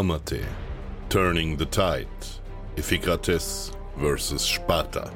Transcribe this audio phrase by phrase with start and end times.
[0.00, 0.40] Amate,
[1.08, 2.08] Turning the Tide,
[2.76, 4.44] Iphicrates vs.
[4.44, 5.12] Sparta.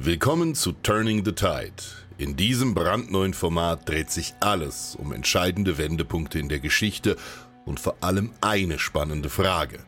[0.00, 1.84] Willkommen zu Turning the Tide.
[2.18, 7.16] In diesem brandneuen Format dreht sich alles um entscheidende Wendepunkte in der Geschichte
[7.64, 9.78] und vor allem eine spannende Frage.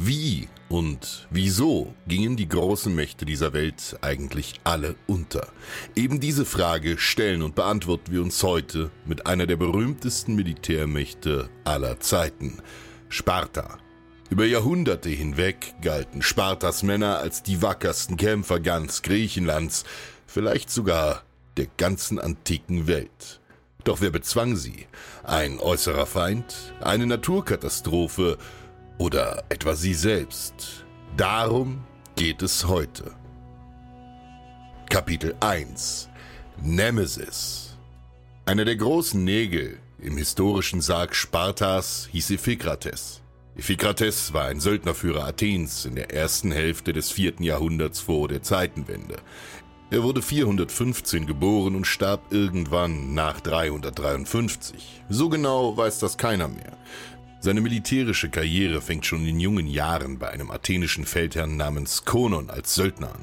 [0.00, 5.48] Wie und wieso gingen die großen Mächte dieser Welt eigentlich alle unter?
[5.96, 11.98] Eben diese Frage stellen und beantworten wir uns heute mit einer der berühmtesten Militärmächte aller
[11.98, 12.58] Zeiten,
[13.08, 13.78] Sparta.
[14.30, 19.82] Über Jahrhunderte hinweg galten Spartas Männer als die wackersten Kämpfer ganz Griechenlands,
[20.28, 21.24] vielleicht sogar
[21.56, 23.40] der ganzen antiken Welt.
[23.82, 24.86] Doch wer bezwang sie?
[25.24, 26.72] Ein äußerer Feind?
[26.80, 28.38] Eine Naturkatastrophe?
[28.98, 30.84] Oder etwa sie selbst?
[31.16, 31.84] Darum
[32.16, 33.12] geht es heute.
[34.90, 36.08] Kapitel 1
[36.60, 37.78] Nemesis
[38.44, 43.22] Einer der großen Nägel im historischen Sarg Spartas hieß Iphikrates.
[43.56, 49.18] Iphikrates war ein Söldnerführer Athens in der ersten Hälfte des vierten Jahrhunderts vor der Zeitenwende.
[49.90, 55.02] Er wurde 415 geboren und starb irgendwann nach 353.
[55.08, 56.76] So genau weiß das keiner mehr.
[57.40, 62.74] Seine militärische Karriere fängt schon in jungen Jahren bei einem athenischen Feldherrn namens Konon als
[62.74, 63.22] Söldner an.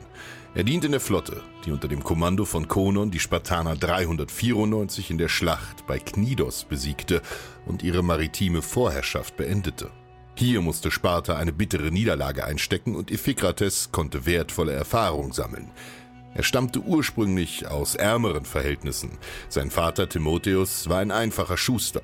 [0.54, 5.18] Er dient in der Flotte, die unter dem Kommando von Konon die Spartaner 394 in
[5.18, 7.22] der Schlacht bei Knidos besiegte
[7.66, 9.92] und ihre maritime Vorherrschaft beendete.
[10.36, 15.72] Hier musste Sparta eine bittere Niederlage einstecken und Iphikrates konnte wertvolle Erfahrung sammeln.
[16.36, 19.18] Er stammte ursprünglich aus ärmeren Verhältnissen.
[19.48, 22.02] Sein Vater Timotheus war ein einfacher Schuster.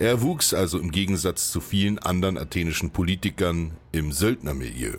[0.00, 4.98] Er wuchs also im Gegensatz zu vielen anderen athenischen Politikern im Söldnermilieu.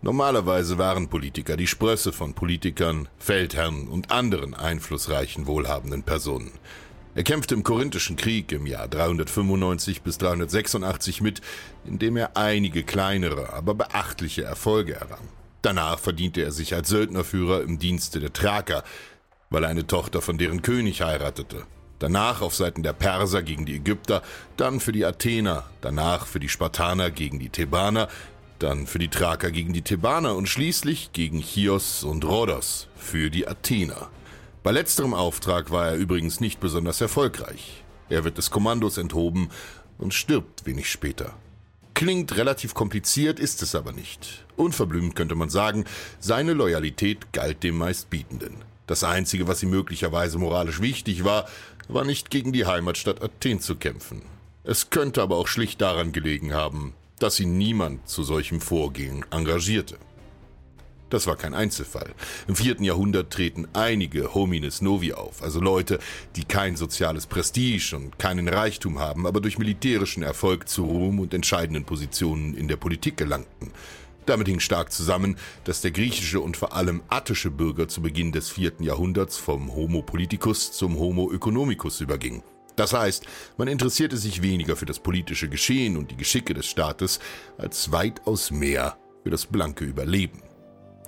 [0.00, 6.50] Normalerweise waren Politiker die Sprösse von Politikern, Feldherren und anderen einflussreichen, wohlhabenden Personen.
[7.14, 11.40] Er kämpfte im Korinthischen Krieg im Jahr 395 bis 386 mit,
[11.84, 15.28] indem er einige kleinere, aber beachtliche Erfolge errang.
[15.62, 18.82] Danach verdiente er sich als Söldnerführer im Dienste der Thraker,
[19.50, 21.64] weil er eine Tochter von deren König heiratete.
[22.02, 24.22] Danach auf Seiten der Perser gegen die Ägypter,
[24.56, 28.08] dann für die Athener, danach für die Spartaner gegen die Thebaner,
[28.58, 33.46] dann für die Thraker gegen die Thebaner und schließlich gegen Chios und Rhodos für die
[33.46, 34.10] Athener.
[34.64, 37.84] Bei letzterem Auftrag war er übrigens nicht besonders erfolgreich.
[38.08, 39.50] Er wird des Kommandos enthoben
[39.98, 41.36] und stirbt wenig später.
[41.94, 44.44] Klingt relativ kompliziert, ist es aber nicht.
[44.56, 45.84] Unverblümt könnte man sagen,
[46.18, 48.56] seine Loyalität galt dem Meistbietenden.
[48.92, 51.48] Das Einzige, was ihm möglicherweise moralisch wichtig war,
[51.94, 54.22] war nicht gegen die Heimatstadt Athen zu kämpfen.
[54.64, 59.96] Es könnte aber auch schlicht daran gelegen haben, dass ihn niemand zu solchem Vorgehen engagierte.
[61.12, 62.14] Das war kein Einzelfall.
[62.48, 65.98] Im vierten Jahrhundert treten einige Homines Novi auf, also Leute,
[66.36, 71.34] die kein soziales Prestige und keinen Reichtum haben, aber durch militärischen Erfolg zu Ruhm und
[71.34, 73.72] entscheidenden Positionen in der Politik gelangten.
[74.26, 78.50] Damit hing stark zusammen, dass der griechische und vor allem attische Bürger zu Beginn des
[78.50, 82.42] vierten Jahrhunderts vom Homo politicus zum Homo economicus überging.
[82.76, 83.26] Das heißt,
[83.58, 87.20] man interessierte sich weniger für das politische Geschehen und die Geschicke des Staates
[87.58, 90.42] als weitaus mehr für das blanke Überleben.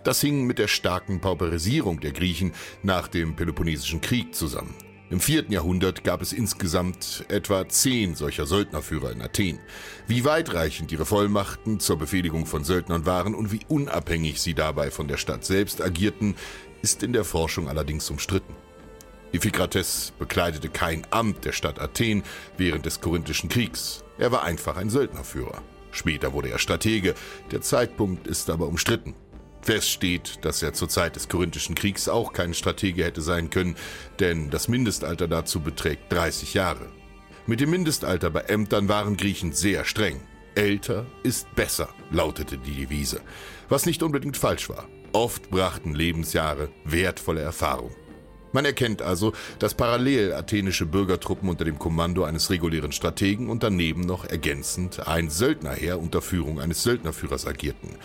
[0.02, 2.52] Das hing mit der starken Pauperisierung der Griechen
[2.82, 4.74] nach dem Peloponnesischen Krieg zusammen.
[5.10, 9.58] Im vierten Jahrhundert gab es insgesamt etwa zehn solcher Söldnerführer in Athen.
[10.06, 15.06] Wie weitreichend ihre Vollmachten zur Befehligung von Söldnern waren und wie unabhängig sie dabei von
[15.06, 16.36] der Stadt selbst agierten,
[16.80, 18.54] ist in der Forschung allerdings umstritten.
[19.32, 22.22] Iphikrates bekleidete kein Amt der Stadt Athen
[22.56, 24.04] während des Korinthischen Kriegs.
[24.16, 25.62] Er war einfach ein Söldnerführer.
[25.90, 27.14] Später wurde er Stratege,
[27.50, 29.14] der Zeitpunkt ist aber umstritten.
[29.64, 33.76] Fest steht, dass er zur Zeit des Korinthischen Kriegs auch kein Stratege hätte sein können,
[34.20, 36.92] denn das Mindestalter dazu beträgt 30 Jahre.
[37.46, 40.20] Mit dem Mindestalter bei Ämtern waren Griechen sehr streng.
[40.54, 43.22] Älter ist besser, lautete die Devise,
[43.70, 44.86] was nicht unbedingt falsch war.
[45.12, 47.90] Oft brachten Lebensjahre wertvolle Erfahrung.
[48.54, 54.02] Man erkennt also, dass parallel athenische Bürgertruppen unter dem Kommando eines regulären Strategen und daneben
[54.02, 57.96] noch ergänzend ein Söldnerheer unter Führung eines Söldnerführers agierten.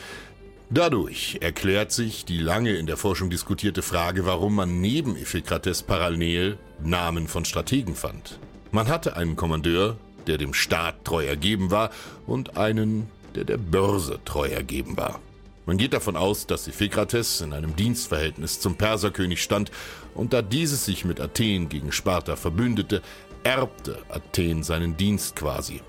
[0.72, 6.60] Dadurch erklärt sich die lange in der Forschung diskutierte Frage, warum man neben Iphikrates parallel
[6.84, 8.38] Namen von Strategen fand.
[8.72, 11.90] Man hatte einen Kommandeur, der dem Staat treu ergeben war,
[12.28, 15.20] und einen, der der Börse treu ergeben war.
[15.66, 19.72] Man geht davon aus, dass Iphikrates in einem Dienstverhältnis zum Perserkönig stand
[20.14, 23.02] und da dieses sich mit Athen gegen Sparta verbündete,
[23.44, 25.82] erbte Athen seinen Dienst quasi.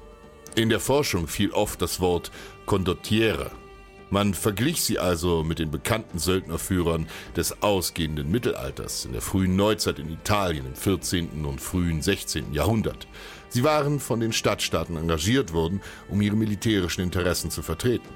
[0.54, 2.30] In der Forschung fiel oft das Wort
[2.64, 3.50] Condottiere.
[4.10, 10.00] Man verglich sie also mit den bekannten Söldnerführern des ausgehenden Mittelalters in der frühen Neuzeit
[10.00, 11.44] in Italien im 14.
[11.44, 12.52] und frühen 16.
[12.52, 13.06] Jahrhundert.
[13.50, 18.08] Sie waren von den Stadtstaaten engagiert worden, um ihre militärischen Interessen zu vertreten.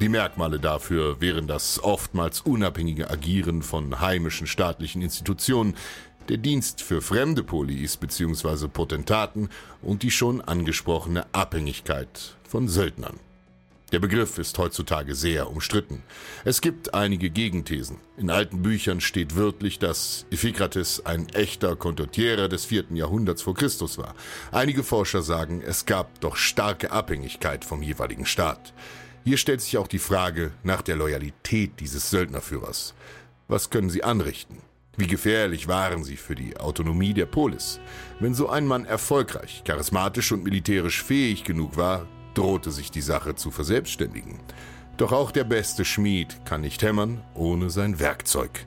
[0.00, 5.76] Die Merkmale dafür wären das oftmals unabhängige Agieren von heimischen staatlichen Institutionen,
[6.28, 8.66] der Dienst für fremde Polis bzw.
[8.66, 9.48] Potentaten
[9.80, 13.20] und die schon angesprochene Abhängigkeit von Söldnern.
[13.92, 16.02] Der Begriff ist heutzutage sehr umstritten.
[16.44, 17.98] Es gibt einige Gegenthesen.
[18.16, 23.96] In alten Büchern steht wörtlich, dass Iphikrates ein echter Condottiere des vierten Jahrhunderts vor Christus
[23.96, 24.16] war.
[24.50, 28.74] Einige Forscher sagen, es gab doch starke Abhängigkeit vom jeweiligen Staat.
[29.24, 32.92] Hier stellt sich auch die Frage nach der Loyalität dieses Söldnerführers.
[33.46, 34.62] Was können sie anrichten?
[34.96, 37.78] Wie gefährlich waren sie für die Autonomie der Polis?
[38.18, 43.34] Wenn so ein Mann erfolgreich, charismatisch und militärisch fähig genug war, drohte sich die Sache
[43.34, 44.40] zu verselbstständigen.
[44.96, 48.66] Doch auch der beste Schmied kann nicht hämmern ohne sein Werkzeug.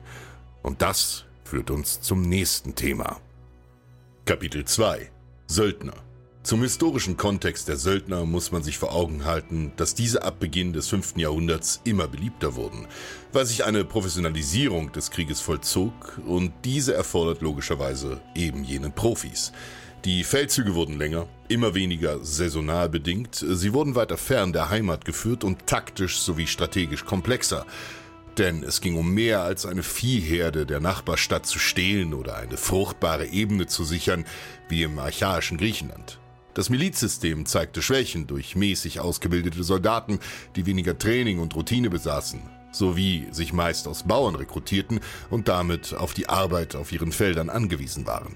[0.62, 3.20] Und das führt uns zum nächsten Thema.
[4.24, 5.10] Kapitel 2
[5.46, 5.94] Söldner
[6.42, 10.72] zum historischen Kontext der Söldner muss man sich vor Augen halten, dass diese ab Beginn
[10.72, 11.18] des 5.
[11.18, 12.86] Jahrhunderts immer beliebter wurden,
[13.32, 19.52] weil sich eine Professionalisierung des Krieges vollzog und diese erfordert logischerweise eben jene Profis.
[20.06, 25.44] Die Feldzüge wurden länger, immer weniger saisonal bedingt, sie wurden weiter fern der Heimat geführt
[25.44, 27.66] und taktisch sowie strategisch komplexer.
[28.38, 33.26] Denn es ging um mehr als eine Viehherde der Nachbarstadt zu stehlen oder eine fruchtbare
[33.26, 34.24] Ebene zu sichern,
[34.70, 36.18] wie im archaischen Griechenland.
[36.54, 40.18] Das Milizsystem zeigte Schwächen durch mäßig ausgebildete Soldaten,
[40.56, 42.40] die weniger Training und Routine besaßen,
[42.72, 48.06] sowie sich meist aus Bauern rekrutierten und damit auf die Arbeit auf ihren Feldern angewiesen
[48.06, 48.34] waren.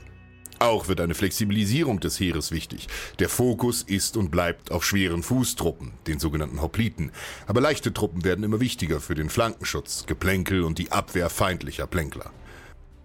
[0.59, 2.89] Auch wird eine Flexibilisierung des Heeres wichtig.
[3.19, 7.13] Der Fokus ist und bleibt auf schweren Fußtruppen, den sogenannten Hopliten.
[7.47, 12.31] Aber leichte Truppen werden immer wichtiger für den Flankenschutz, Geplänkel und die Abwehr feindlicher Plänkler.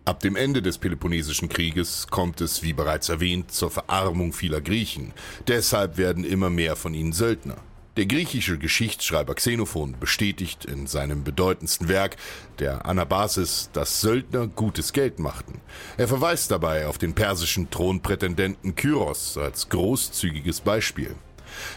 [0.05, 5.13] Ab dem Ende des Peloponnesischen Krieges kommt es, wie bereits erwähnt, zur Verarmung vieler Griechen.
[5.47, 7.57] Deshalb werden immer mehr von ihnen Söldner.
[7.99, 12.15] Der griechische Geschichtsschreiber Xenophon bestätigt in seinem bedeutendsten Werk,
[12.59, 15.59] der Anabasis, dass Söldner gutes Geld machten.
[15.97, 21.13] Er verweist dabei auf den persischen Thronprätendenten Kyros als großzügiges Beispiel.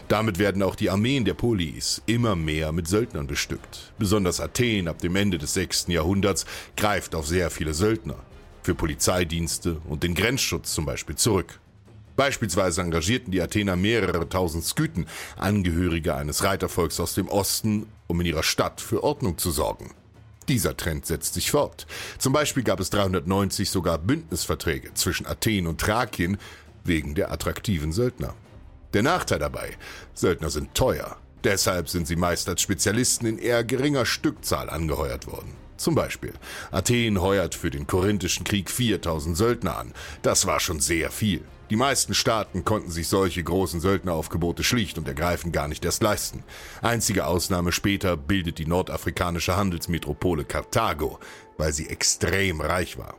[0.07, 3.91] Damit werden auch die Armeen der Polis immer mehr mit Söldnern bestückt.
[3.99, 5.87] Besonders Athen ab dem Ende des 6.
[5.89, 6.45] Jahrhunderts
[6.77, 8.15] greift auf sehr viele Söldner.
[8.61, 11.59] Für Polizeidienste und den Grenzschutz zum Beispiel zurück.
[12.15, 18.27] Beispielsweise engagierten die Athener mehrere tausend Skythen, Angehörige eines Reitervolks aus dem Osten, um in
[18.27, 19.91] ihrer Stadt für Ordnung zu sorgen.
[20.47, 21.87] Dieser Trend setzt sich fort.
[22.17, 26.37] Zum Beispiel gab es 390 sogar Bündnisverträge zwischen Athen und Thrakien
[26.83, 28.33] wegen der attraktiven Söldner.
[28.93, 29.71] Der Nachteil dabei,
[30.13, 31.17] Söldner sind teuer.
[31.43, 35.55] Deshalb sind sie meist als Spezialisten in eher geringer Stückzahl angeheuert worden.
[35.77, 36.33] Zum Beispiel,
[36.71, 39.93] Athen heuert für den Korinthischen Krieg 4000 Söldner an.
[40.21, 41.41] Das war schon sehr viel.
[41.69, 46.43] Die meisten Staaten konnten sich solche großen Söldneraufgebote schlicht und ergreifend gar nicht erst leisten.
[46.81, 51.19] Einzige Ausnahme später bildet die nordafrikanische Handelsmetropole Karthago,
[51.57, 53.15] weil sie extrem reich war.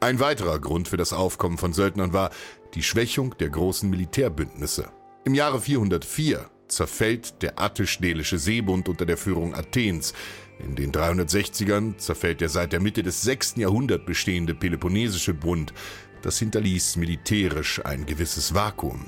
[0.00, 2.30] Ein weiterer Grund für das Aufkommen von Söldnern war
[2.74, 4.90] die Schwächung der großen Militärbündnisse.
[5.24, 10.14] Im Jahre 404 zerfällt der attisch-delische Seebund unter der Führung Athens.
[10.58, 13.56] In den 360ern zerfällt der seit der Mitte des 6.
[13.56, 15.72] Jahrhunderts bestehende Peloponnesische Bund.
[16.22, 19.06] Das hinterließ militärisch ein gewisses Vakuum.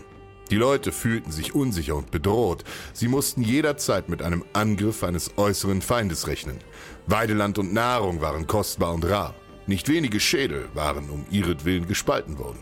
[0.51, 2.65] Die Leute fühlten sich unsicher und bedroht.
[2.93, 6.59] Sie mussten jederzeit mit einem Angriff eines äußeren Feindes rechnen.
[7.07, 9.35] Weideland und Nahrung waren kostbar und rar.
[9.67, 12.59] Nicht wenige Schädel waren um ihretwillen gespalten worden.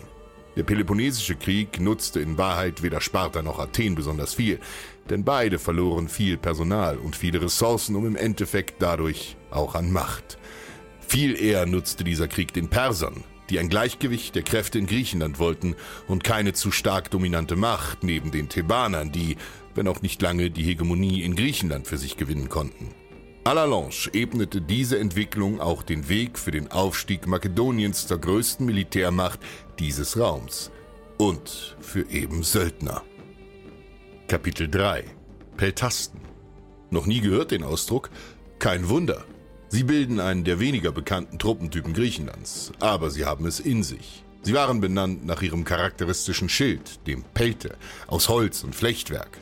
[0.55, 4.61] Der Peloponnesische Krieg nutzte in Wahrheit weder Sparta noch Athen besonders viel,
[5.09, 10.39] denn beide verloren viel Personal und viele Ressourcen, um im Endeffekt dadurch auch an Macht.
[11.01, 15.77] Viel eher nutzte dieser Krieg den Persern, die ein Gleichgewicht der Kräfte in Griechenland wollten
[16.09, 19.37] und keine zu stark dominante Macht neben den Thebanern, die,
[19.75, 22.95] wenn auch nicht lange, die Hegemonie in Griechenland für sich gewinnen konnten.
[23.45, 28.65] À la Lange ebnete diese Entwicklung auch den Weg für den Aufstieg Makedoniens zur größten
[28.65, 29.41] Militärmacht
[29.79, 30.71] dieses Raums
[31.19, 33.03] und für eben Söldner.
[34.29, 35.05] Kapitel 3
[35.59, 36.21] Peltasten.
[36.89, 38.09] Noch nie gehört den Ausdruck?
[38.59, 39.27] Kein Wunder.
[39.75, 44.23] Sie bilden einen der weniger bekannten Truppentypen Griechenlands, aber sie haben es in sich.
[44.43, 49.38] Sie waren benannt nach ihrem charakteristischen Schild, dem Pelte, aus Holz und Flechtwerk.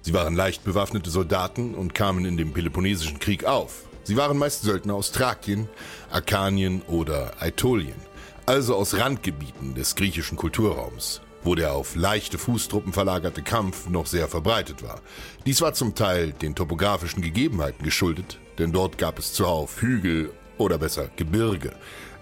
[0.00, 3.84] Sie waren leicht bewaffnete Soldaten und kamen in dem Peloponnesischen Krieg auf.
[4.04, 5.68] Sie waren meist Söldner aus Thrakien,
[6.10, 8.00] Arkanien oder Aetolien,
[8.46, 14.28] also aus Randgebieten des griechischen Kulturraums, wo der auf leichte Fußtruppen verlagerte Kampf noch sehr
[14.28, 15.02] verbreitet war.
[15.44, 20.78] Dies war zum Teil den topografischen Gegebenheiten geschuldet, denn dort gab es zuhauf Hügel oder
[20.78, 21.72] besser Gebirge.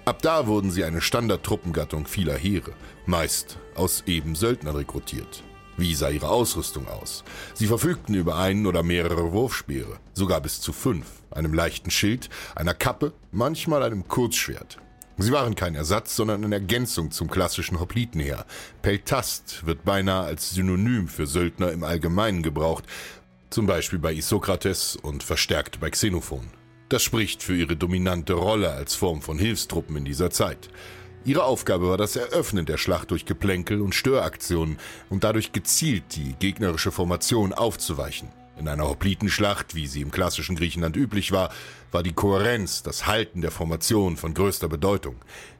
[0.04, 2.72] Ab da wurden sie eine Standardtruppengattung vieler Heere,
[3.06, 5.44] meist aus eben Söldnern rekrutiert.
[5.76, 7.24] Wie sah ihre Ausrüstung aus?
[7.54, 12.74] Sie verfügten über einen oder mehrere Wurfspeere, sogar bis zu fünf, einem leichten Schild, einer
[12.74, 14.78] Kappe, manchmal einem Kurzschwert.
[15.18, 18.44] Sie waren kein Ersatz, sondern eine Ergänzung zum klassischen Hoplitenheer.
[18.80, 22.84] Peltast wird beinahe als Synonym für Söldner im Allgemeinen gebraucht,
[23.52, 26.48] zum Beispiel bei Isokrates und verstärkt bei Xenophon.
[26.88, 30.70] Das spricht für ihre dominante Rolle als Form von Hilfstruppen in dieser Zeit.
[31.24, 34.78] Ihre Aufgabe war das Eröffnen der Schlacht durch Geplänkel und Störaktionen
[35.08, 38.28] und dadurch gezielt die gegnerische Formation aufzuweichen.
[38.58, 41.50] In einer Hoplitenschlacht, wie sie im klassischen Griechenland üblich war,
[41.90, 45.16] war die Kohärenz, das Halten der Formation von größter Bedeutung.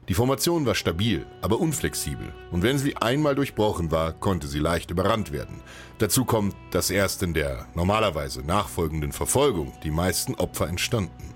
[0.09, 4.91] Die Formation war stabil, aber unflexibel, und wenn sie einmal durchbrochen war, konnte sie leicht
[4.91, 5.61] überrannt werden.
[5.97, 11.32] Dazu kommt, dass erst in der normalerweise nachfolgenden Verfolgung die meisten Opfer entstanden.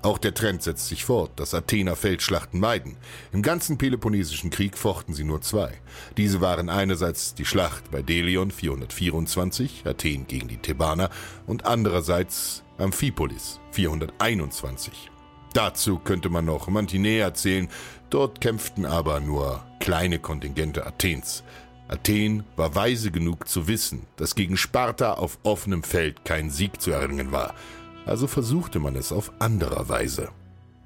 [0.00, 2.96] Auch der Trend setzt sich fort, dass Athener Feldschlachten meiden.
[3.32, 5.72] Im ganzen Peloponnesischen Krieg fochten sie nur zwei.
[6.16, 11.10] Diese waren einerseits die Schlacht bei Delion 424, Athen gegen die Thebaner,
[11.46, 15.10] und andererseits Amphipolis 421.
[15.52, 17.68] Dazu könnte man noch Mantinea zählen,
[18.08, 21.42] dort kämpften aber nur kleine Kontingente Athens.
[21.88, 26.92] Athen war weise genug zu wissen, dass gegen Sparta auf offenem Feld kein Sieg zu
[26.92, 27.54] erringen war
[28.08, 30.30] also versuchte man es auf anderer Weise.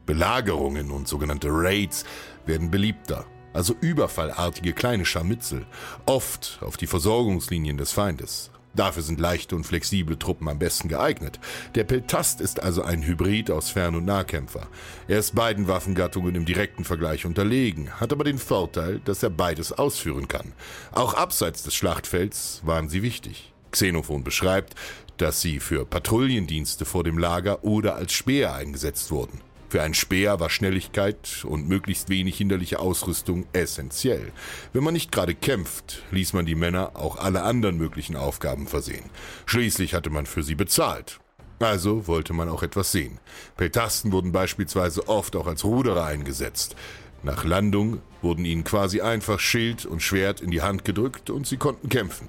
[0.06, 2.04] Belagerungen und sogenannte Raids
[2.44, 5.66] werden beliebter, also überfallartige kleine Scharmützel,
[6.06, 8.50] oft auf die Versorgungslinien des Feindes.
[8.74, 11.38] Dafür sind leichte und flexible Truppen am besten geeignet.
[11.74, 14.66] Der Peltast ist also ein Hybrid aus Fern- und Nahkämpfer.
[15.08, 19.72] Er ist beiden Waffengattungen im direkten Vergleich unterlegen, hat aber den Vorteil, dass er beides
[19.72, 20.52] ausführen kann.
[20.90, 23.52] Auch abseits des Schlachtfelds waren sie wichtig.
[23.70, 24.74] Xenophon beschreibt,
[25.22, 29.40] dass sie für Patrouillendienste vor dem Lager oder als Speer eingesetzt wurden.
[29.68, 34.32] Für einen Speer war Schnelligkeit und möglichst wenig hinderliche Ausrüstung essentiell.
[34.72, 39.04] Wenn man nicht gerade kämpft, ließ man die Männer auch alle anderen möglichen Aufgaben versehen.
[39.46, 41.20] Schließlich hatte man für sie bezahlt.
[41.60, 43.20] Also wollte man auch etwas sehen.
[43.56, 46.74] Peltasten wurden beispielsweise oft auch als Ruderer eingesetzt.
[47.22, 51.58] Nach Landung wurden ihnen quasi einfach Schild und Schwert in die Hand gedrückt und sie
[51.58, 52.28] konnten kämpfen.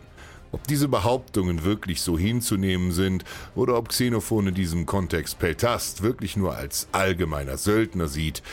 [0.53, 6.37] Ob diese Behauptungen wirklich so hinzunehmen sind oder ob Xenophon in diesem Kontext Peltast wirklich
[6.37, 8.43] nur als allgemeiner Söldner sieht,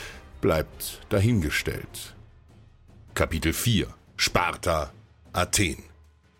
[0.41, 2.15] bleibt dahingestellt.
[3.13, 4.91] Kapitel 4 Sparta
[5.31, 5.77] Athen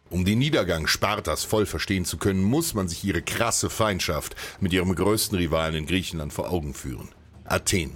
[0.10, 4.74] um den Niedergang Spartas voll verstehen zu können, muss man sich ihre krasse Feindschaft mit
[4.74, 7.08] ihrem größten Rivalen in Griechenland vor Augen führen.
[7.46, 7.92] Athen,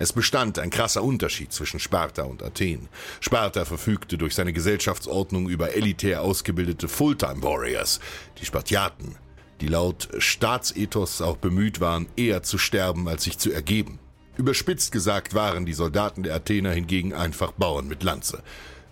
[0.00, 2.88] es bestand ein krasser Unterschied zwischen Sparta und Athen.
[3.20, 8.00] Sparta verfügte durch seine Gesellschaftsordnung über elitär ausgebildete Fulltime-Warriors,
[8.40, 9.16] die Spartiaten,
[9.60, 13.98] die laut Staatsethos auch bemüht waren, eher zu sterben, als sich zu ergeben.
[14.38, 18.42] Überspitzt gesagt waren die Soldaten der Athener hingegen einfach Bauern mit Lanze.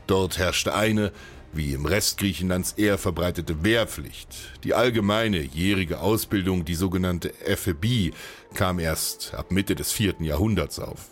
[0.06, 1.10] Dort herrschte eine,
[1.54, 4.28] wie im Rest Griechenlands eher verbreitete Wehrpflicht.
[4.62, 8.12] Die allgemeine jährige Ausbildung, die sogenannte Ephebie,
[8.54, 11.10] kam erst ab Mitte des vierten Jahrhunderts auf.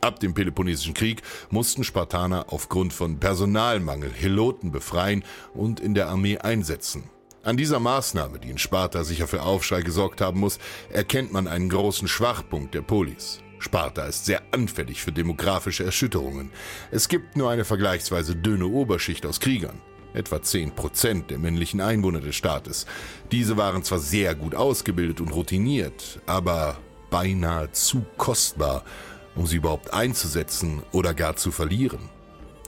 [0.00, 6.38] Ab dem Peloponnesischen Krieg mussten Spartaner aufgrund von Personalmangel Heloten befreien und in der Armee
[6.38, 7.10] einsetzen.
[7.42, 10.58] An dieser Maßnahme, die in Sparta sicher für Aufschrei gesorgt haben muss,
[10.90, 13.40] erkennt man einen großen Schwachpunkt der Polis.
[13.58, 16.50] Sparta ist sehr anfällig für demografische Erschütterungen.
[16.90, 19.80] Es gibt nur eine vergleichsweise dünne Oberschicht aus Kriegern.
[20.14, 22.86] Etwa 10% der männlichen Einwohner des Staates.
[23.30, 26.78] Diese waren zwar sehr gut ausgebildet und routiniert, aber
[27.10, 28.84] beinahe zu kostbar,
[29.34, 32.00] um sie überhaupt einzusetzen oder gar zu verlieren.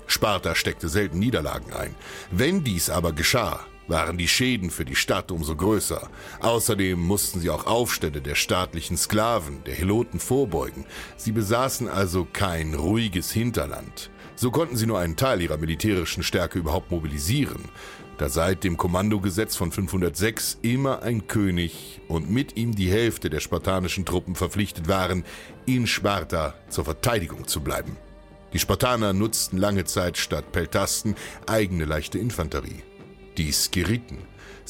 [0.07, 1.95] Sparta steckte selten Niederlagen ein.
[2.31, 6.09] Wenn dies aber geschah, waren die Schäden für die Stadt umso größer.
[6.41, 10.87] Außerdem mussten sie auch Aufstände der staatlichen Sklaven, der Heloten vorbeugen.
[11.17, 14.11] Sie besaßen also kein ruhiges Hinterland.
[14.41, 17.63] So konnten sie nur einen Teil ihrer militärischen Stärke überhaupt mobilisieren,
[18.17, 23.41] da seit dem Kommandogesetz von 506 immer ein König und mit ihm die Hälfte der
[23.41, 25.25] spartanischen Truppen verpflichtet waren,
[25.67, 27.99] in Sparta zur Verteidigung zu bleiben.
[28.55, 31.17] Die Spartaner nutzten lange Zeit statt Peltasten
[31.47, 32.83] eigene leichte Infanterie
[33.41, 34.19] die Skiriten.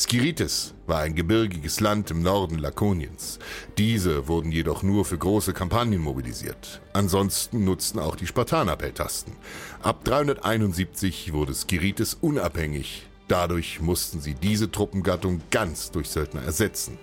[0.00, 3.38] Skirites war ein gebirgiges Land im Norden Lakoniens.
[3.76, 6.80] Diese wurden jedoch nur für große Kampagnen mobilisiert.
[6.95, 9.35] Ansonsten nutzten auch die Spartaner Peltasten.
[9.83, 13.09] Ab 371 wurde Skirites unabhängig.
[13.28, 16.97] Dadurch mussten sie diese Truppengattung ganz durch Söldner ersetzen.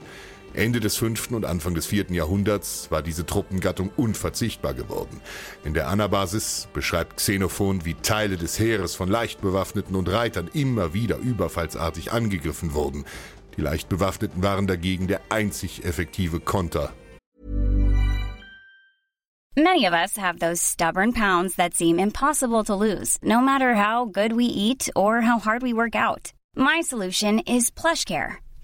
[0.54, 5.22] Ende des fünften und Anfang des vierten Jahrhunderts war diese Truppengattung unverzichtbar geworden.
[5.64, 11.18] In der Anabasis beschreibt Xenophon, wie Teile des Heeres von Leichtbewaffneten und Reitern immer wieder
[11.18, 13.06] überfallsartig angegriffen wurden.
[13.58, 16.94] Die Leichtbewaffneten waren dagegen der einzig effektive Konter.
[19.56, 24.06] Many of us have those stubborn pounds that seem impossible to lose, no matter how
[24.06, 26.32] good we eat or how hard we work out.
[26.56, 28.38] My solution is PlushCare.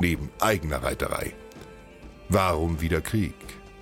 [0.00, 1.32] Neben eigener Reiterei.
[2.28, 3.34] Warum wieder Krieg?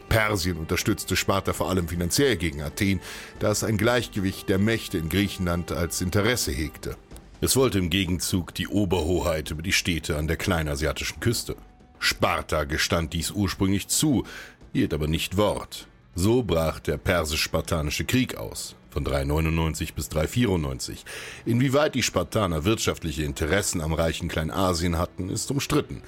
[0.08, 3.00] Persien unterstützte Sparta vor allem finanziell gegen Athen,
[3.38, 6.96] da es ein Gleichgewicht der Mächte in Griechenland als Interesse hegte.
[7.40, 11.56] Es wollte im Gegenzug die Oberhoheit über die Städte an der kleinasiatischen Küste.
[11.98, 14.24] Sparta gestand dies ursprünglich zu,
[14.72, 15.86] hielt aber nicht Wort.
[16.14, 21.04] So brach der persisch-spartanische Krieg aus, von 399 bis 394.
[21.44, 26.00] Inwieweit die Spartaner wirtschaftliche Interessen am reichen Kleinasien hatten, ist umstritten.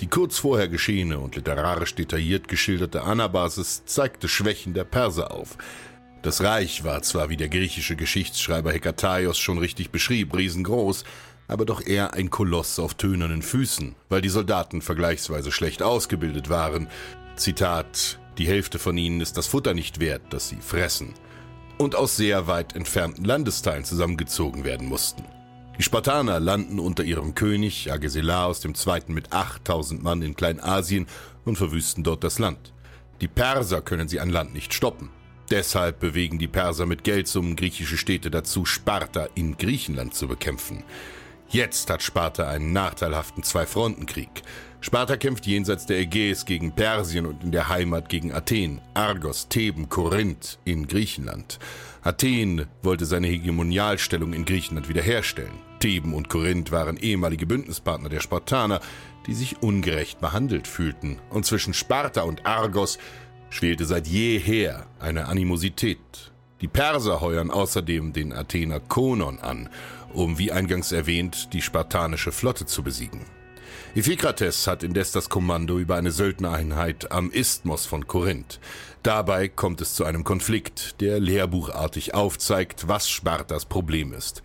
[0.00, 5.58] Die kurz vorher geschehene und literarisch detailliert geschilderte Anabasis zeigte Schwächen der Perser auf.
[6.22, 11.04] Das Reich war zwar, wie der griechische Geschichtsschreiber Hekataios schon richtig beschrieb, riesengroß,
[11.46, 16.88] aber doch eher ein Koloss auf tönernen Füßen, weil die Soldaten vergleichsweise schlecht ausgebildet waren.
[17.36, 21.12] Zitat, die Hälfte von ihnen ist das Futter nicht wert, das sie fressen.
[21.80, 25.24] Und aus sehr weit entfernten Landesteilen zusammengezogen werden mussten.
[25.78, 29.00] Die Spartaner landen unter ihrem König Agesilaos II.
[29.06, 31.06] mit 8000 Mann in Kleinasien
[31.46, 32.74] und verwüsten dort das Land.
[33.22, 35.08] Die Perser können sie an Land nicht stoppen.
[35.50, 40.84] Deshalb bewegen die Perser mit Geldsummen griechische Städte dazu, Sparta in Griechenland zu bekämpfen.
[41.48, 44.42] Jetzt hat Sparta einen nachteilhaften Zwei-Fronten-Krieg.
[44.82, 49.90] Sparta kämpft jenseits der Ägäis gegen Persien und in der Heimat gegen Athen, Argos, Theben,
[49.90, 51.58] Korinth in Griechenland.
[52.02, 55.52] Athen wollte seine Hegemonialstellung in Griechenland wiederherstellen.
[55.80, 58.80] Theben und Korinth waren ehemalige Bündnispartner der Spartaner,
[59.26, 61.18] die sich ungerecht behandelt fühlten.
[61.28, 62.98] Und zwischen Sparta und Argos
[63.50, 66.32] schwelte seit jeher eine Animosität.
[66.62, 69.68] Die Perser heuern außerdem den Athener Konon an,
[70.14, 73.26] um, wie eingangs erwähnt, die spartanische Flotte zu besiegen.
[73.92, 78.60] Iphikrates hat indes das Kommando über eine Söldnereinheit am Isthmos von Korinth.
[79.02, 84.44] Dabei kommt es zu einem Konflikt, der lehrbuchartig aufzeigt, was Spartas Problem ist.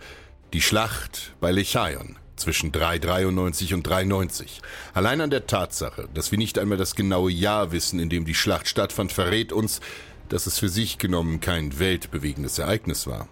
[0.54, 4.62] Die Schlacht bei Lechaion zwischen 393 und 390.
[4.96, 8.34] Allein an der Tatsache, dass wir nicht einmal das genaue Jahr wissen, in dem die
[8.34, 9.80] Schlacht stattfand, verrät uns,
[10.28, 13.28] dass es für sich genommen kein weltbewegendes Ereignis war.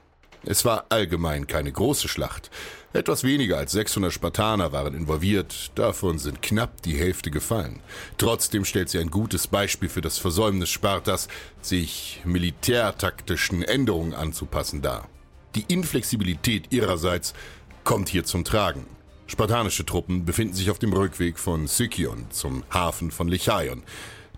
[0.46, 2.52] Es war allgemein keine große Schlacht.
[2.92, 7.80] Etwas weniger als 600 Spartaner waren involviert, davon sind knapp die Hälfte gefallen.
[8.18, 11.28] Trotzdem stellt sie ein gutes Beispiel für das Versäumnis Spartas,
[11.62, 15.08] sich militärtaktischen Änderungen anzupassen dar.
[15.56, 17.34] Die Inflexibilität ihrerseits
[17.84, 18.86] kommt hier zum Tragen.
[19.28, 23.84] Spartanische Truppen befinden sich auf dem Rückweg von Sykion zum Hafen von Lechaion.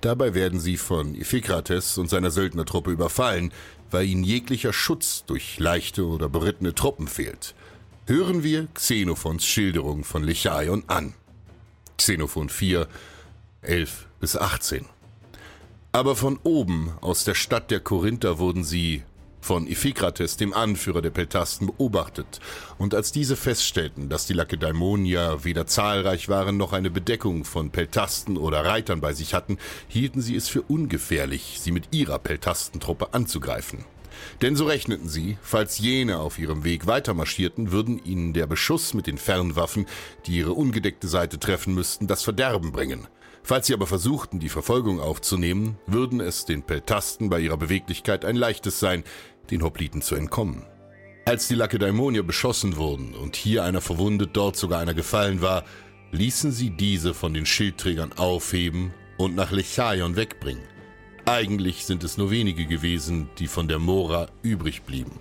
[0.01, 3.51] Dabei werden sie von Iphikrates und seiner Söldnertruppe überfallen,
[3.91, 7.55] weil ihnen jeglicher Schutz durch leichte oder berittene Truppen fehlt.
[8.07, 11.13] Hören wir Xenophons Schilderung von Lechaion an.
[11.97, 12.87] Xenophon 4,
[13.61, 14.85] 11 bis 18.
[15.91, 19.03] Aber von oben, aus der Stadt der Korinther, wurden sie
[19.45, 22.39] von Iphikrates, dem Anführer der Peltasten, beobachtet,
[22.79, 28.37] und als diese feststellten, dass die Lakedaimonier weder zahlreich waren noch eine Bedeckung von Peltasten
[28.37, 33.85] oder Reitern bei sich hatten, hielten sie es für ungefährlich, sie mit ihrer Peltastentruppe anzugreifen.
[34.41, 39.05] Denn so rechneten sie, falls jene auf ihrem Weg weitermarschierten, würden ihnen der Beschuss mit
[39.05, 39.85] den Fernwaffen,
[40.25, 43.07] die ihre ungedeckte Seite treffen müssten, das Verderben bringen.
[43.47, 48.35] Falls sie aber versuchten, die Verfolgung aufzunehmen, würden es den Peltasten bei ihrer Beweglichkeit ein
[48.35, 49.03] leichtes sein,
[49.51, 50.65] den Hopliten zu entkommen.
[51.25, 55.63] Als die Lakedaimonier beschossen wurden und hier einer verwundet, dort sogar einer gefallen war,
[56.11, 60.63] ließen sie diese von den Schildträgern aufheben und nach Lechaion wegbringen.
[61.25, 65.19] Eigentlich sind es nur wenige gewesen, die von der Mora übrig blieben.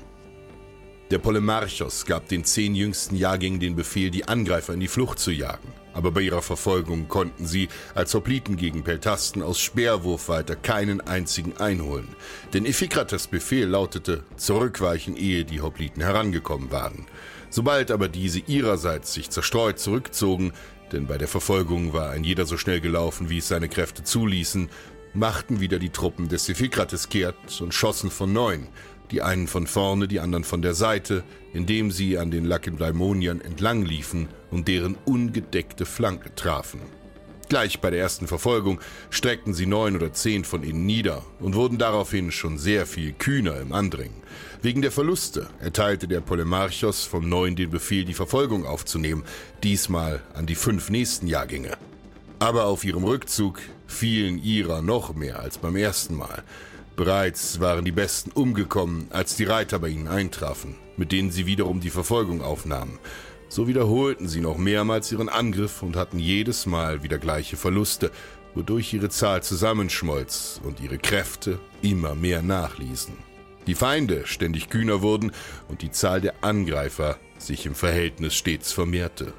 [1.11, 5.31] Der Polemarchos gab den zehn jüngsten Jahrgängen den Befehl, die Angreifer in die Flucht zu
[5.31, 11.57] jagen aber bei ihrer Verfolgung konnten sie als Hopliten gegen Peltasten aus Speerwurfweite keinen einzigen
[11.57, 12.09] einholen.
[12.53, 17.07] Denn Iphikrates Befehl lautete, zurückweichen, ehe die Hopliten herangekommen waren.
[17.51, 20.53] Sobald aber diese ihrerseits sich zerstreut zurückzogen,
[20.93, 24.69] denn bei der Verfolgung war ein jeder so schnell gelaufen, wie es seine Kräfte zuließen,
[25.15, 28.69] machten wieder die Truppen des Iphikrates kehrt und schossen von neun,
[29.15, 31.23] die einen von vorne, die anderen von der Seite,
[31.53, 36.81] indem sie an den Lakedaimoniern entlang liefen und deren ungedeckte Flanke trafen.
[37.49, 41.79] Gleich bei der ersten Verfolgung streckten sie neun oder zehn von ihnen nieder und wurden
[41.79, 44.21] daraufhin schon sehr viel kühner im Andringen.
[44.63, 49.23] Wegen der Verluste erteilte der Polemarchos vom Neuen den Befehl, die Verfolgung aufzunehmen,
[49.63, 51.77] diesmal an die fünf nächsten Jahrgänge.
[52.41, 56.43] Aber auf ihrem Rückzug fielen ihrer noch mehr als beim ersten Mal.
[56.97, 61.81] Bereits waren die Besten umgekommen, als die Reiter bei ihnen eintrafen, mit denen sie wiederum
[61.81, 63.01] die Verfolgung aufnahmen.
[63.49, 68.13] So wiederholten sie noch mehrmals ihren Angriff und hatten jedes Mal wieder gleiche Verluste,
[68.55, 73.15] wodurch ihre Zahl zusammenschmolz und ihre Kräfte immer mehr nachließen.
[73.67, 75.33] Die Feinde ständig kühner wurden
[75.69, 79.33] und die Zahl der Angreifer sich im Verhältnis stets vermehrte.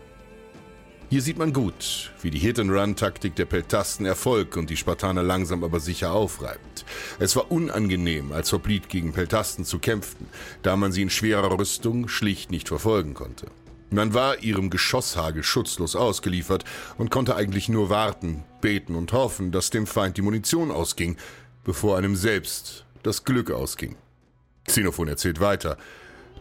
[1.07, 5.79] Hier sieht man gut, wie die Hit-and-Run-Taktik der Peltasten Erfolg und die Spartaner langsam aber
[5.79, 6.83] sicher aufreibt.
[7.19, 10.27] Es war unangenehm, als Hoplit gegen Peltasten zu kämpfen,
[10.63, 13.45] da man sie in schwerer Rüstung schlicht nicht verfolgen konnte.
[13.91, 16.65] Man war ihrem Geschosshagel schutzlos ausgeliefert
[16.97, 21.17] und konnte eigentlich nur warten, beten und hoffen, dass dem Feind die Munition ausging,
[21.63, 23.95] bevor einem selbst das Glück ausging.
[24.65, 25.77] Xenophon erzählt weiter,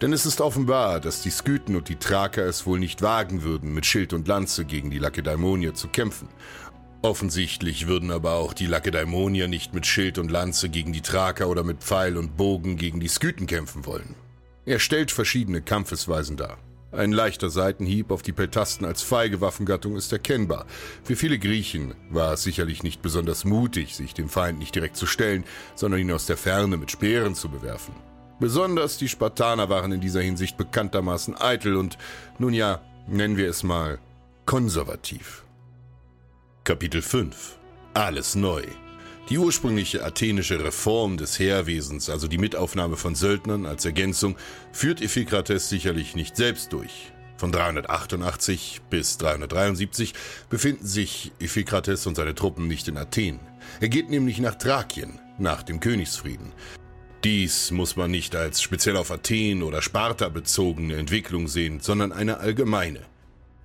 [0.00, 3.72] denn es ist offenbar, dass die Skythen und die Thraker es wohl nicht wagen würden,
[3.72, 6.28] mit Schild und Lanze gegen die Lakedaimonier zu kämpfen.
[7.02, 11.62] Offensichtlich würden aber auch die Lakedaimonier nicht mit Schild und Lanze gegen die Thraker oder
[11.62, 14.14] mit Pfeil und Bogen gegen die Skythen kämpfen wollen.
[14.64, 16.57] Er stellt verschiedene Kampfesweisen dar.
[16.92, 20.64] Ein leichter Seitenhieb auf die Peltasten als feige Waffengattung ist erkennbar.
[21.02, 25.07] Für viele Griechen war es sicherlich nicht besonders mutig, sich dem Feind nicht direkt zu
[25.07, 27.94] stellen, sondern ihn aus der Ferne mit Speeren zu bewerfen.
[28.40, 31.97] Besonders die Spartaner waren in dieser Hinsicht bekanntermaßen eitel und,
[32.38, 33.99] nun ja, nennen wir es mal,
[34.44, 35.44] konservativ.
[36.64, 37.59] Kapitel 5
[37.94, 38.62] Alles neu.
[39.31, 44.37] Die ursprüngliche athenische Reform des Heerwesens, also die Mitaufnahme von Söldnern als Ergänzung,
[44.73, 47.12] führt Iphikrates sicherlich nicht selbst durch.
[47.37, 50.12] Von 388 bis 373
[50.51, 53.40] befinden sich Iphikrates und seine Truppen nicht in Athen.
[53.81, 56.53] Er geht nämlich nach Thrakien, nach dem Königsfrieden.
[57.24, 62.37] Dies muss man nicht als speziell auf Athen oder Sparta bezogene Entwicklung sehen, sondern eine
[62.37, 63.00] allgemeine.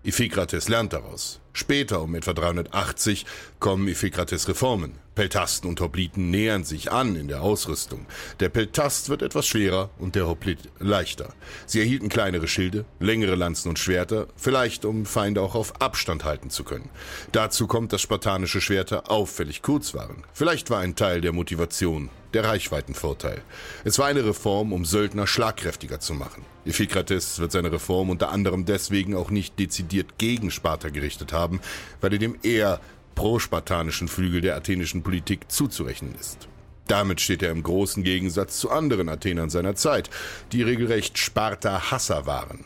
[0.01, 1.41] Iphikrates lernt daraus.
[1.51, 3.25] Später, um etwa 380,
[3.59, 4.93] kommen Iphikrates Reformen.
[5.19, 8.05] Peltasten und Hopliten nähern sich an in der Ausrüstung.
[8.39, 11.33] Der Peltast wird etwas schwerer und der Hoplit leichter.
[11.65, 16.49] Sie erhielten kleinere Schilde, längere Lanzen und Schwerter, vielleicht um Feinde auch auf Abstand halten
[16.49, 16.89] zu können.
[17.33, 20.23] Dazu kommt, dass spartanische Schwerter auffällig kurz waren.
[20.31, 23.41] Vielleicht war ein Teil der Motivation der Reichweitenvorteil.
[23.83, 26.45] Es war eine Reform, um Söldner schlagkräftiger zu machen.
[26.65, 31.59] Iphikrates wird seine Reform unter anderem deswegen auch nicht dezidiert gegen Sparta gerichtet haben,
[31.99, 32.79] weil er dem eher
[33.19, 36.47] prospartanischen Flügel der athenischen Politik zuzurechnen ist.
[36.87, 40.09] Damit steht er im großen Gegensatz zu anderen Athenern seiner Zeit,
[40.53, 42.63] die regelrecht Sparta-Hasser waren.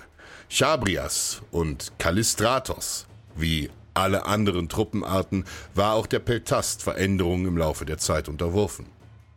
[0.50, 7.98] Chabrias und Kallistratos, wie alle anderen Truppenarten, war auch der Peltast Veränderungen im Laufe der
[7.98, 8.86] Zeit unterworfen.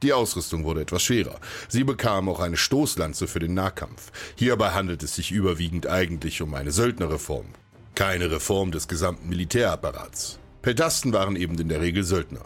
[0.02, 1.40] Die Ausrüstung wurde etwas schwerer.
[1.68, 4.12] Sie bekam auch eine Stoßlanze für den Nahkampf.
[4.34, 7.46] Hierbei handelt es sich überwiegend eigentlich um eine Söldnerreform.
[7.94, 10.40] Keine Reform des gesamten Militärapparats.
[10.66, 12.40] Peltasten waren eben in der Regel Söldner.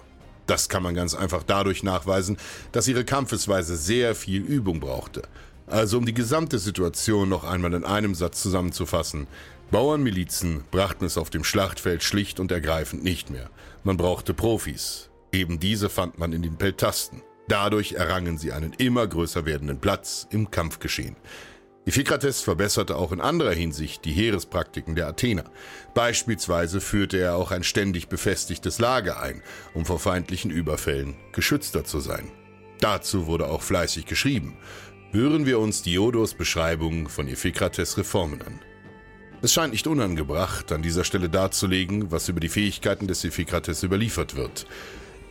[0.47, 2.37] Das kann man ganz einfach dadurch nachweisen,
[2.71, 5.23] dass ihre Kampfesweise sehr viel Übung brauchte.
[5.67, 9.27] Also um die gesamte Situation noch einmal in einem Satz zusammenzufassen.
[9.71, 13.49] Bauernmilizen brachten es auf dem Schlachtfeld schlicht und ergreifend nicht mehr.
[13.85, 15.09] Man brauchte Profis.
[15.33, 17.23] Eben diese fand man in den Peltasten.
[17.49, 21.17] Dadurch errangen sie einen immer größer werdenden Platz im Kampfgeschehen.
[21.87, 25.51] Iphikrates verbesserte auch in anderer Hinsicht die Heerespraktiken der Athener.
[25.95, 32.01] Beispielsweise führte er auch ein ständig befestigtes Lager ein, um vor feindlichen Überfällen geschützter zu
[32.01, 32.31] sein.
[32.81, 34.57] Dazu wurde auch fleißig geschrieben.
[35.13, 38.61] Hören wir uns Diodos Beschreibung von Iphikrates Reformen an.
[39.43, 44.37] Es scheint nicht unangebracht, an dieser Stelle darzulegen, was über die Fähigkeiten des Iphikrates überliefert
[44.37, 44.67] wird.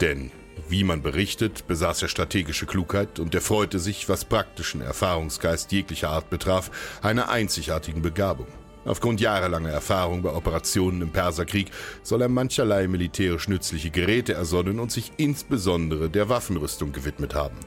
[0.02, 0.32] Denn,
[0.68, 6.30] wie man berichtet, besaß er strategische Klugheit und erfreute sich, was praktischen Erfahrungsgeist jeglicher Art
[6.30, 8.48] betraf, einer einzigartigen Begabung.
[8.86, 11.70] Aufgrund jahrelanger Erfahrung bei Operationen im Perserkrieg
[12.02, 17.58] soll er mancherlei militärisch nützliche Geräte ersonnen und sich insbesondere der Waffenrüstung gewidmet haben.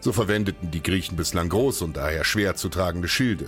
[0.00, 3.46] So verwendeten die Griechen bislang große und daher schwer zu tragende Schilde.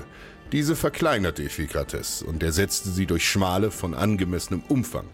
[0.53, 5.07] Diese verkleinerte Iphikrates und ersetzte sie durch schmale von angemessenem Umfang,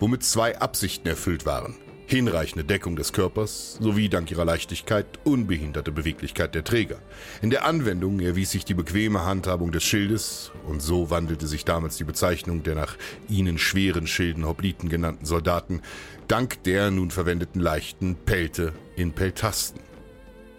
[0.00, 1.76] womit zwei Absichten erfüllt waren.
[2.10, 6.98] Hinreichende Deckung des Körpers sowie dank ihrer Leichtigkeit unbehinderte Beweglichkeit der Träger.
[7.40, 11.98] In der Anwendung erwies sich die bequeme Handhabung des Schildes und so wandelte sich damals
[11.98, 12.96] die Bezeichnung der nach
[13.28, 15.82] ihnen schweren Schilden Hopliten genannten Soldaten
[16.26, 19.80] dank der nun verwendeten leichten Pelte in Peltasten.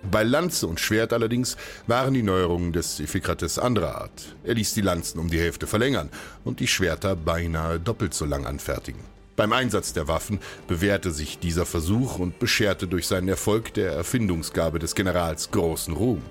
[0.10, 4.38] Bei Lanze und Schwert allerdings waren die Neuerungen des Iphikrates anderer Art.
[4.46, 6.12] Er ließ die Lanzen um die Hälfte verlängern
[6.46, 9.04] und die Schwerter beinahe doppelt so lang anfertigen.
[9.36, 14.78] Beim Einsatz der Waffen bewährte sich dieser Versuch und bescherte durch seinen Erfolg der Erfindungsgabe
[14.78, 16.22] des Generals großen Ruhm.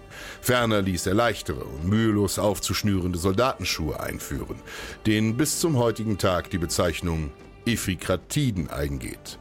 [0.42, 4.56] Ferner ließ er leichtere und mühelos aufzuschnürende Soldatenschuhe einführen,
[5.06, 7.32] denen bis zum heutigen Tag die Bezeichnung
[7.64, 9.38] Iphikratiden eingeht.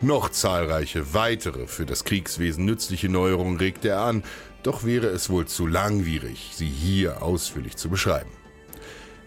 [0.00, 4.22] Noch zahlreiche weitere für das Kriegswesen nützliche Neuerungen regte er an,
[4.62, 8.30] doch wäre es wohl zu langwierig, sie hier ausführlich zu beschreiben.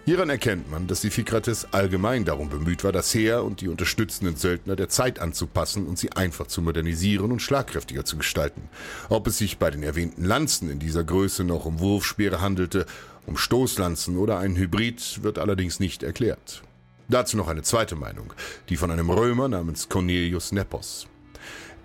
[0.08, 4.78] Hieran erkennt man, dass Iphikrates allgemein darum bemüht war, das Heer und die unterstützenden Söldner
[4.78, 8.70] der Zeit anzupassen und sie einfach zu modernisieren und schlagkräftiger zu gestalten.
[9.10, 12.86] Ob es sich bei den erwähnten Lanzen in dieser Größe noch um Wurfspeere handelte,
[13.26, 16.64] um Stoßlanzen oder einen Hybrid, wird allerdings nicht erklärt.
[17.10, 18.32] Dazu noch eine zweite Meinung,
[18.70, 21.08] die von einem Römer namens Cornelius Nepos.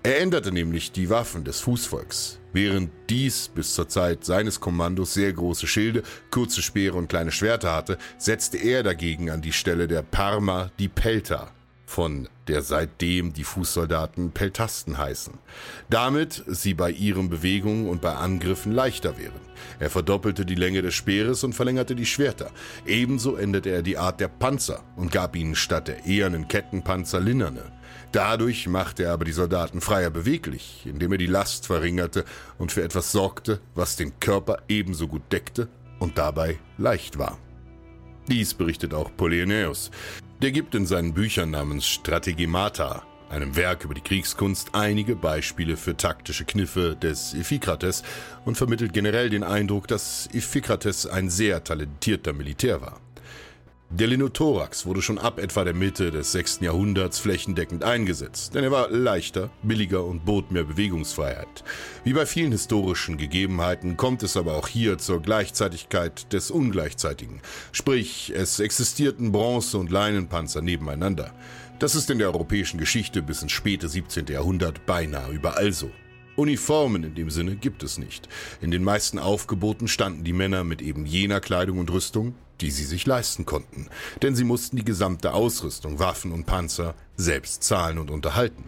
[0.04, 2.38] Er änderte nämlich die Waffen des Fußvolks.
[2.52, 7.74] Während dies bis zur Zeit seines Kommandos sehr große Schilde, kurze Speere und kleine Schwerter
[7.74, 11.50] hatte, setzte er dagegen an die Stelle der Parma die Pelta,
[11.86, 15.34] von der seitdem die Fußsoldaten Peltasten heißen.
[15.88, 19.40] Damit sie bei ihren Bewegungen und bei Angriffen leichter wären.
[19.78, 22.50] Er verdoppelte die Länge des Speeres und verlängerte die Schwerter.
[22.84, 27.72] Ebenso änderte er die Art der Panzer und gab ihnen statt der ehernen Kettenpanzer Linnerne.
[28.12, 32.26] Dadurch machte er aber die Soldaten freier beweglich, indem er die Last verringerte
[32.58, 37.38] und für etwas sorgte, was den Körper ebenso gut deckte und dabei leicht war.
[38.28, 39.90] Dies berichtet auch Polyneus.
[40.42, 45.96] Der gibt in seinen Büchern namens Strategimata, einem Werk über die Kriegskunst, einige Beispiele für
[45.96, 48.02] taktische Kniffe des Iphikrates
[48.44, 53.00] und vermittelt generell den Eindruck, dass Iphikrates ein sehr talentierter Militär war.
[53.94, 56.60] Der Linothorax wurde schon ab etwa der Mitte des 6.
[56.62, 61.62] Jahrhunderts flächendeckend eingesetzt, denn er war leichter, billiger und bot mehr Bewegungsfreiheit.
[62.02, 68.32] Wie bei vielen historischen Gegebenheiten kommt es aber auch hier zur Gleichzeitigkeit des Ungleichzeitigen, sprich
[68.34, 71.34] es existierten Bronze- und Leinenpanzer nebeneinander.
[71.78, 74.24] Das ist in der europäischen Geschichte bis ins späte 17.
[74.28, 75.90] Jahrhundert beinahe überall so.
[76.36, 78.28] Uniformen in dem Sinne gibt es nicht.
[78.60, 82.84] In den meisten Aufgeboten standen die Männer mit eben jener Kleidung und Rüstung, die sie
[82.84, 83.88] sich leisten konnten,
[84.22, 88.64] denn sie mussten die gesamte Ausrüstung, Waffen und Panzer selbst zahlen und unterhalten.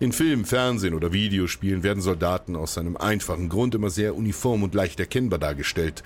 [0.00, 4.74] In Film, Fernsehen oder Videospielen werden Soldaten aus einem einfachen Grund immer sehr uniform und
[4.74, 6.04] leicht erkennbar dargestellt,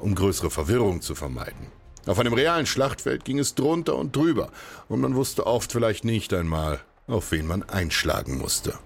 [0.00, 1.68] um größere Verwirrung zu vermeiden.
[2.06, 4.50] Auf einem realen Schlachtfeld ging es drunter und drüber,
[4.88, 8.78] und man wusste oft vielleicht nicht einmal, auf wen man einschlagen musste.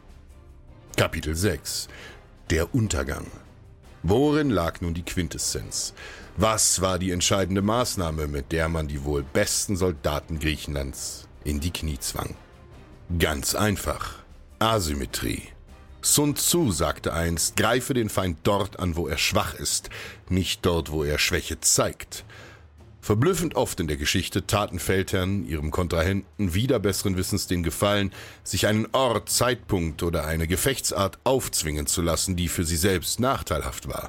[0.96, 1.88] Kapitel 6
[2.50, 3.26] Der Untergang
[4.02, 5.94] Worin lag nun die Quintessenz?
[6.37, 11.70] Was war die entscheidende Maßnahme, mit der man die wohl besten Soldaten Griechenlands in die
[11.70, 12.35] Knie zwang?
[13.18, 14.16] Ganz einfach.
[14.59, 15.48] Asymmetrie.
[16.02, 19.88] Sun Tzu sagte einst, greife den Feind dort an, wo er schwach ist,
[20.28, 22.24] nicht dort, wo er Schwäche zeigt.
[23.05, 28.12] Verblüffend oft in der Geschichte taten Feldherren ihrem Kontrahenten wieder besseren Wissens den Gefallen,
[28.45, 33.88] sich einen Ort, Zeitpunkt oder eine Gefechtsart aufzwingen zu lassen, die für sie selbst nachteilhaft
[33.88, 34.09] war.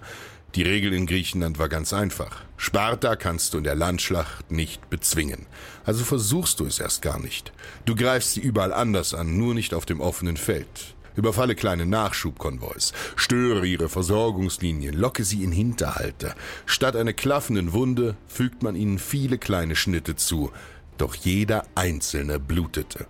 [0.53, 2.43] Die Regel in Griechenland war ganz einfach.
[2.56, 5.47] Sparta kannst du in der Landschlacht nicht bezwingen.
[5.86, 7.51] Also versuchst du es erst gar nicht.
[7.86, 10.93] Du greifst sie überall anders an, nur nicht auf dem offenen Feld.
[11.15, 16.34] Überfalle kleine Nachschubkonvois, störe ihre Versorgungslinien, locke sie in Hinterhalte.
[16.65, 20.52] Statt einer klaffenden Wunde fügt man ihnen viele kleine Schnitte zu,
[20.97, 23.08] doch jeder einzelne blutete.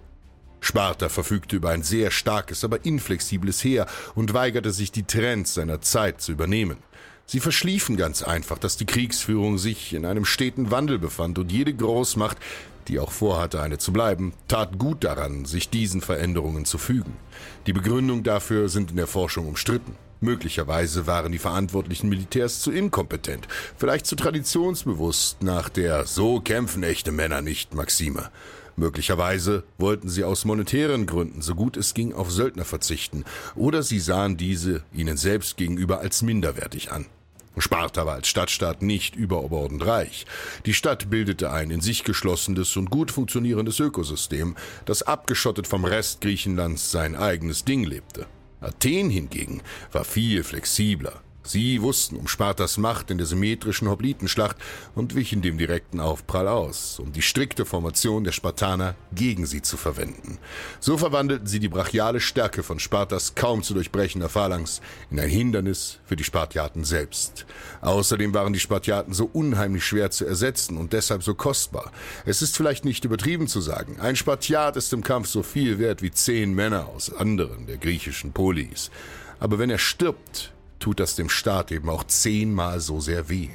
[0.63, 3.85] Sparta verfügte über ein sehr starkes, aber inflexibles Heer
[4.15, 6.77] und weigerte sich, die Trends seiner Zeit zu übernehmen.
[7.25, 11.73] Sie verschliefen ganz einfach, dass die Kriegsführung sich in einem steten Wandel befand und jede
[11.73, 12.37] Großmacht,
[12.87, 17.15] die auch vorhatte, eine zu bleiben, tat gut daran, sich diesen Veränderungen zu fügen.
[17.65, 19.95] Die Begründung dafür sind in der Forschung umstritten.
[20.19, 27.11] Möglicherweise waren die verantwortlichen Militärs zu inkompetent, vielleicht zu traditionsbewusst nach der So kämpfen echte
[27.11, 28.29] Männer nicht Maxime.
[28.75, 33.23] Möglicherweise wollten sie aus monetären Gründen so gut es ging auf Söldner verzichten,
[33.55, 37.05] oder sie sahen diese ihnen selbst gegenüber als minderwertig an.
[37.57, 40.25] Sparta war als Stadtstaat nicht überbordend reich.
[40.65, 44.55] Die Stadt bildete ein in sich geschlossenes und gut funktionierendes Ökosystem,
[44.85, 48.25] das abgeschottet vom Rest Griechenlands sein eigenes Ding lebte.
[48.59, 51.21] Athen hingegen war viel flexibler.
[51.45, 54.55] Sie wussten um Spartas Macht in der symmetrischen Hoplitenschlacht
[54.95, 59.75] und wichen dem direkten Aufprall aus, um die strikte Formation der Spartaner gegen sie zu
[59.75, 60.39] verwenden.
[60.79, 64.79] So verwandelten sie die brachiale Stärke von Spartas kaum zu durchbrechender Phalanx
[65.11, 67.45] in ein Hindernis für die Spartiaten selbst.
[67.81, 71.91] Außerdem waren die Spartiaten so unheimlich schwer zu ersetzen und deshalb so kostbar.
[72.25, 76.01] Es ist vielleicht nicht übertrieben zu sagen, ein Spartiat ist im Kampf so viel wert
[76.01, 78.91] wie zehn Männer aus anderen der griechischen Polis.
[79.39, 80.52] Aber wenn er stirbt,
[80.83, 83.47] tut das dem Staat eben auch zehnmal so sehr weh.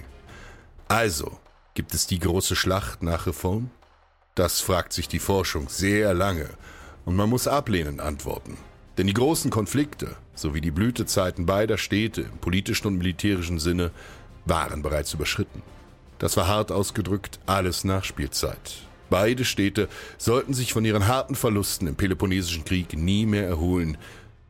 [0.88, 1.38] Also,
[1.74, 3.70] gibt es die große Schlacht nach Reform?
[4.34, 6.48] Das fragt sich die Forschung sehr lange
[7.04, 8.56] und man muss ablehnend antworten.
[8.96, 13.90] Denn die großen Konflikte sowie die Blütezeiten beider Städte im politischen und militärischen Sinne
[14.46, 15.62] waren bereits überschritten.
[16.18, 18.88] Das war hart ausgedrückt alles Nachspielzeit.
[19.10, 23.98] Beide Städte sollten sich von ihren harten Verlusten im Peloponnesischen Krieg nie mehr erholen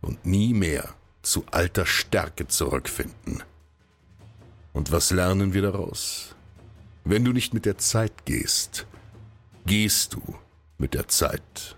[0.01, 0.95] und nie mehr
[1.31, 3.43] zu alter Stärke zurückfinden.
[4.73, 6.35] Und was lernen wir daraus?
[7.05, 8.87] Wenn du nicht mit der Zeit gehst,
[9.67, 10.23] gehst du
[10.79, 11.78] mit der Zeit.